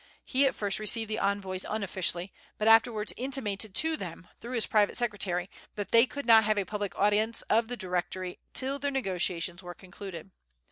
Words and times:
He 0.25 0.47
at 0.47 0.55
first 0.55 0.79
received 0.79 1.11
the 1.11 1.19
envoys 1.19 1.63
unofficially, 1.63 2.33
but 2.57 2.67
afterwards 2.67 3.13
intimated 3.17 3.75
to 3.75 3.95
them, 3.95 4.27
through 4.39 4.53
his 4.53 4.65
private 4.65 4.97
secretary, 4.97 5.47
that 5.75 5.91
they 5.91 6.07
could 6.07 6.25
not 6.25 6.43
have 6.43 6.57
a 6.57 6.65
public 6.65 6.97
audience 6.97 7.43
of 7.43 7.67
the 7.67 7.77
Directory 7.77 8.39
till 8.55 8.79
their 8.79 8.89
negotiations 8.89 9.61
were 9.61 9.75
concluded. 9.75 10.31